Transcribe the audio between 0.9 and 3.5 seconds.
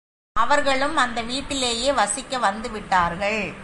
அந்த வீட்டிலேயே வசிக்க வந்துவிட்டார்கள்.